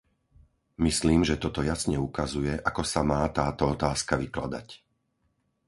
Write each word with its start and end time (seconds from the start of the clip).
Myslím, 0.87 1.21
že 1.29 1.37
toto 1.43 1.61
jasne 1.71 1.97
ukazuje, 2.09 2.53
ako 2.69 2.81
sa 2.91 3.01
má 3.09 3.21
táto 3.39 3.63
otázka 3.75 4.13
vykladať. 4.23 4.67